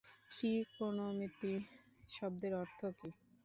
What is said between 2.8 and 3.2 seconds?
কী?